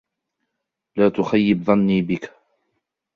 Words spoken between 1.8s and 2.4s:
بك!